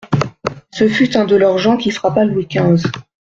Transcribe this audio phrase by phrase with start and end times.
[0.71, 2.89] Ce fut un de leurs gens qui frappa Louis quinze.